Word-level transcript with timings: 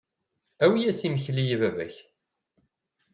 Awi-yas 0.63 1.01
imekli 1.07 1.43
i 1.53 1.57
baba-k. 1.61 1.95